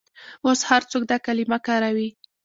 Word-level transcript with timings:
اوس 0.45 0.59
هر 0.69 0.81
څوک 0.91 1.03
دا 1.11 1.17
کلمه 1.25 1.57
کاروي. 1.67 2.09